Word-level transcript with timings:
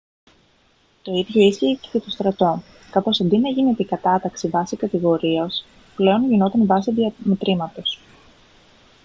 το 1.03 1.11
ίδιο 1.15 1.41
ίσχυε 1.41 1.73
και 1.73 1.87
για 1.91 2.01
το 2.01 2.09
στρατό 2.09 2.61
καθώς 2.91 3.21
αντί 3.21 3.37
να 3.37 3.49
γίνεται 3.49 3.83
η 3.83 3.85
κατάταξη 3.85 4.47
βάσει 4.49 4.75
κατηγορίας 4.77 5.65
πλέον 5.95 6.29
γινόταν 6.29 6.65
βάσει 6.65 6.91
διαμετρήματος 6.91 7.99